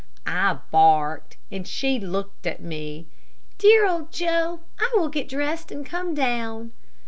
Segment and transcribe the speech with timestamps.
[0.25, 3.05] I barked, and she looked at me.
[3.59, 6.71] "Dear old Joe, I will get dressed and come down."